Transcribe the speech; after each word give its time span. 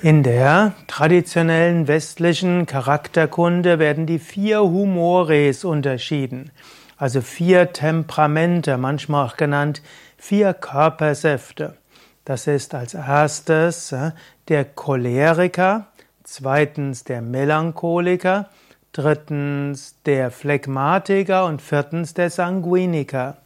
In 0.00 0.22
der 0.22 0.74
traditionellen 0.86 1.88
westlichen 1.88 2.66
Charakterkunde 2.66 3.80
werden 3.80 4.06
die 4.06 4.20
vier 4.20 4.60
Humores 4.60 5.64
unterschieden, 5.64 6.52
also 6.96 7.20
vier 7.20 7.72
Temperamente, 7.72 8.78
manchmal 8.78 9.26
auch 9.26 9.36
genannt 9.36 9.82
vier 10.16 10.54
Körpersäfte. 10.54 11.76
Das 12.24 12.46
ist 12.46 12.76
als 12.76 12.94
erstes 12.94 13.90
äh, 13.90 14.12
der 14.46 14.66
Choleriker, 14.66 15.88
zweitens 16.22 17.02
der 17.02 17.20
Melancholiker, 17.20 18.50
drittens 18.92 19.96
der 20.06 20.30
Phlegmatiker 20.30 21.44
und 21.44 21.60
viertens 21.60 22.14
der 22.14 22.30
Sanguiniker. 22.30 23.38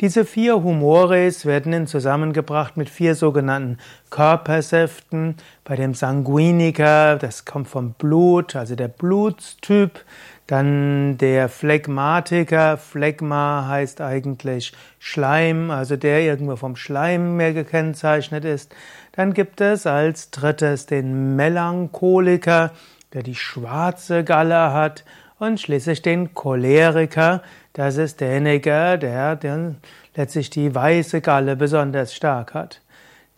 Diese 0.00 0.24
vier 0.24 0.62
Humores 0.62 1.44
werden 1.44 1.88
zusammengebracht 1.88 2.76
mit 2.76 2.88
vier 2.88 3.16
sogenannten 3.16 3.78
Körpersäften. 4.10 5.34
Bei 5.64 5.74
dem 5.74 5.92
Sanguiniker, 5.92 7.16
das 7.16 7.44
kommt 7.44 7.66
vom 7.66 7.94
Blut, 7.94 8.54
also 8.54 8.76
der 8.76 8.86
Blutstyp. 8.86 10.04
Dann 10.46 11.18
der 11.18 11.48
Phlegmatiker. 11.48 12.76
Phlegma 12.76 13.66
heißt 13.66 14.00
eigentlich 14.00 14.72
Schleim, 15.00 15.72
also 15.72 15.96
der 15.96 16.20
irgendwo 16.20 16.54
vom 16.54 16.76
Schleim 16.76 17.36
mehr 17.36 17.52
gekennzeichnet 17.52 18.44
ist. 18.44 18.72
Dann 19.12 19.34
gibt 19.34 19.60
es 19.60 19.84
als 19.84 20.30
drittes 20.30 20.86
den 20.86 21.34
Melancholiker, 21.34 22.70
der 23.14 23.24
die 23.24 23.34
schwarze 23.34 24.22
Galle 24.22 24.72
hat. 24.72 25.04
Und 25.38 25.60
schließlich 25.60 26.02
den 26.02 26.34
Choleriker, 26.34 27.42
das 27.72 27.96
ist 27.96 28.20
derjenige, 28.20 28.98
der, 28.98 29.36
der 29.36 29.76
letztlich 30.16 30.50
die 30.50 30.74
weiße 30.74 31.20
Galle 31.20 31.54
besonders 31.54 32.12
stark 32.12 32.54
hat. 32.54 32.80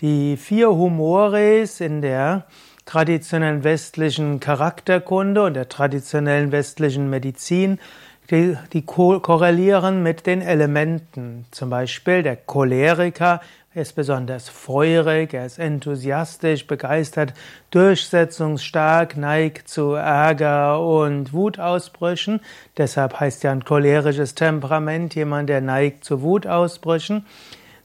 Die 0.01 0.39
vier 0.39 0.71
Humores 0.71 1.83
in 1.83 2.01
der 2.01 2.47
traditionellen 2.87 3.65
westlichen 3.65 4.41
Charakterkunde 4.41 5.45
und 5.45 5.55
der 5.55 5.69
traditionellen 5.69 6.53
westlichen 6.53 7.11
Medizin, 7.11 7.79
die, 8.31 8.57
die 8.73 8.83
korrelieren 8.83 10.03
mit 10.03 10.27
den 10.27 10.43
Elementen. 10.43 11.47
Zum 11.51 11.71
Beispiel 11.71 12.23
der 12.23 12.37
Choleriker 12.37 13.41
er 13.73 13.83
ist 13.83 13.93
besonders 13.95 14.49
feurig, 14.49 15.33
er 15.33 15.47
ist 15.47 15.61
enthusiastisch, 15.61 16.67
begeistert, 16.67 17.35
durchsetzungsstark, 17.71 19.17
neigt 19.17 19.69
zu 19.69 19.93
Ärger 19.93 20.81
und 20.81 21.33
Wutausbrüchen. 21.33 22.41
Deshalb 22.77 23.21
heißt 23.21 23.45
ja 23.45 23.53
ein 23.53 23.65
cholerisches 23.65 24.35
Temperament 24.35 25.15
jemand, 25.15 25.49
der 25.49 25.61
neigt 25.61 26.05
zu 26.05 26.21
Wutausbrüchen. 26.21 27.27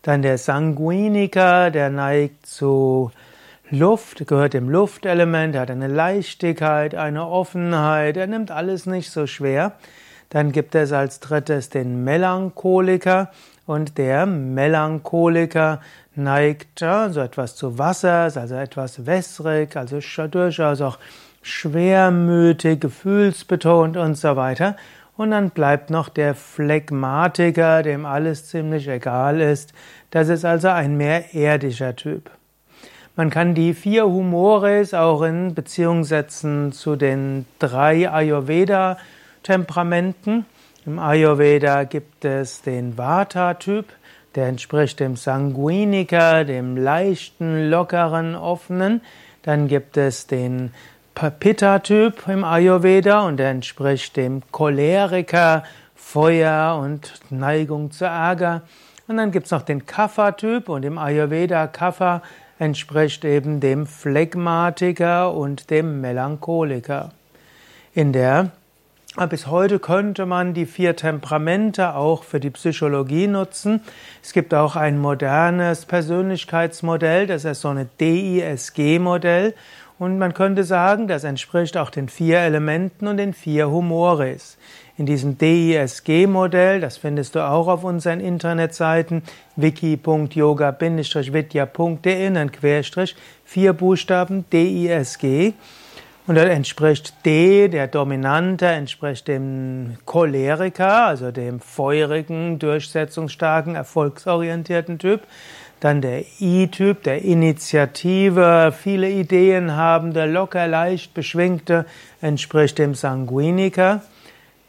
Dann 0.01 0.23
der 0.23 0.39
Sanguiniker, 0.39 1.69
der 1.69 1.91
neigt 1.91 2.47
zu 2.47 3.11
Luft, 3.69 4.25
gehört 4.25 4.55
dem 4.55 4.69
Luftelement, 4.71 5.55
hat 5.55 5.69
eine 5.69 5.87
Leichtigkeit, 5.87 6.95
eine 6.95 7.27
Offenheit, 7.27 8.17
er 8.17 8.25
nimmt 8.25 8.49
alles 8.49 8.87
nicht 8.87 9.11
so 9.11 9.27
schwer. 9.27 9.73
Dann 10.29 10.51
gibt 10.51 10.75
es 10.75 10.91
als 10.91 11.19
drittes 11.19 11.69
den 11.69 12.03
Melancholiker 12.03 13.31
und 13.65 13.97
der 13.97 14.25
Melancholiker 14.25 15.81
neigt 16.15 16.81
ja, 16.81 17.09
so 17.09 17.19
etwas 17.19 17.55
zu 17.55 17.77
Wasser, 17.77 18.31
also 18.35 18.55
etwas 18.55 19.05
wässrig, 19.05 19.75
also 19.75 19.99
durchaus 20.27 20.81
auch 20.81 20.97
schwermütig, 21.41 22.79
gefühlsbetont 22.79 23.97
und 23.97 24.15
so 24.15 24.35
weiter. 24.35 24.75
Und 25.17 25.31
dann 25.31 25.51
bleibt 25.51 25.89
noch 25.89 26.09
der 26.09 26.35
Phlegmatiker, 26.35 27.83
dem 27.83 28.05
alles 28.05 28.47
ziemlich 28.47 28.87
egal 28.87 29.39
ist. 29.39 29.73
Das 30.11 30.27
ist 30.29 30.43
also 30.43 30.67
ein 30.67 30.97
mehr 30.97 31.33
erdischer 31.33 31.95
Typ. 31.95 32.29
Man 33.15 33.29
kann 33.29 33.55
die 33.55 33.73
vier 33.73 34.05
Humores 34.07 34.93
auch 34.93 35.21
in 35.21 35.55
Beziehung 35.55 36.03
setzen 36.03 36.73
zu 36.73 36.97
den 36.97 37.45
drei 37.59 38.09
Ayurveda-Temperamenten. 39.45 40.45
Im 40.85 40.99
Ayurveda 40.99 41.83
gibt 41.83 42.25
es 42.25 42.61
den 42.61 42.97
Vata-Typ, 42.97 43.85
der 44.35 44.47
entspricht 44.47 44.99
dem 44.99 45.15
Sanguiniker, 45.15 46.43
dem 46.45 46.77
leichten, 46.77 47.69
lockeren, 47.69 48.35
offenen. 48.35 49.01
Dann 49.43 49.67
gibt 49.67 49.97
es 49.97 50.27
den 50.27 50.71
Pitta-Typ 51.13 52.27
im 52.27 52.43
Ayurveda 52.43 53.21
und 53.21 53.37
der 53.37 53.51
entspricht 53.51 54.17
dem 54.17 54.41
Choleriker, 54.51 55.63
Feuer 55.95 56.77
und 56.81 57.13
Neigung 57.29 57.91
zu 57.91 58.05
Ärger. 58.05 58.63
Und 59.07 59.17
dann 59.17 59.31
gibt 59.31 59.45
es 59.45 59.51
noch 59.51 59.61
den 59.61 59.85
Kapha-Typ 59.85 60.69
und 60.69 60.83
im 60.83 60.97
Ayurveda 60.97 61.67
Kapha 61.67 62.21
entspricht 62.57 63.25
eben 63.25 63.59
dem 63.59 63.85
Phlegmatiker 63.85 65.33
und 65.33 65.69
dem 65.69 66.01
Melancholiker. 66.01 67.11
In 67.93 68.11
der 68.11 68.51
bis 69.29 69.47
heute 69.47 69.79
könnte 69.79 70.25
man 70.25 70.53
die 70.53 70.65
vier 70.65 70.97
Temperamente 70.97 71.95
auch 71.95 72.23
für 72.23 72.41
die 72.41 72.49
Psychologie 72.49 73.27
nutzen. 73.27 73.79
Es 74.21 74.33
gibt 74.33 74.53
auch 74.53 74.75
ein 74.75 74.99
modernes 74.99 75.85
Persönlichkeitsmodell, 75.85 77.25
das 77.25 77.45
ist 77.45 77.61
so 77.61 77.69
ein 77.69 77.89
DISG-Modell. 77.99 79.53
Und 79.97 80.17
man 80.17 80.33
könnte 80.33 80.65
sagen, 80.65 81.07
das 81.07 81.23
entspricht 81.23 81.77
auch 81.77 81.89
den 81.89 82.09
vier 82.09 82.39
Elementen 82.39 83.07
und 83.07 83.15
den 83.15 83.33
vier 83.33 83.71
Humores. 83.71 84.57
In 84.97 85.05
diesem 85.05 85.37
DISG-Modell, 85.37 86.81
das 86.81 86.97
findest 86.97 87.35
du 87.35 87.47
auch 87.47 87.69
auf 87.69 87.85
unseren 87.85 88.19
Internetseiten 88.19 89.23
wiki.yoga-vidya.de, 89.55 92.27
in 92.27 92.51
Querstrich, 92.51 93.15
vier 93.45 93.71
Buchstaben 93.71 94.43
DISG. 94.51 95.53
Und 96.27 96.35
dann 96.35 96.47
entspricht 96.47 97.13
D, 97.23 97.67
der 97.67 97.87
Dominante, 97.87 98.65
entspricht 98.65 99.27
dem 99.27 99.97
Choleriker, 100.05 101.05
also 101.05 101.31
dem 101.31 101.59
feurigen, 101.59 102.57
durchsetzungsstarken, 102.57 103.75
erfolgsorientierten 103.75 104.97
Typ. 104.97 105.21
Dann 105.81 106.01
der 106.01 106.23
I-Typ, 106.39 107.03
der 107.03 107.21
Initiative, 107.21 108.73
viele 108.75 109.07
Ideen 109.11 109.75
habende, 109.75 110.25
locker, 110.25 110.67
leicht 110.67 111.13
beschwingte, 111.13 111.85
entspricht 112.21 112.79
dem 112.79 112.95
Sanguiniker. 112.95 114.01